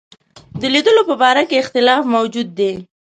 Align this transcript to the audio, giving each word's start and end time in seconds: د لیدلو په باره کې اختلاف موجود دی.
د 0.59 0.61
لیدلو 0.73 1.01
په 1.09 1.15
باره 1.21 1.43
کې 1.49 1.61
اختلاف 1.63 2.01
موجود 2.15 2.47
دی. 2.59 2.73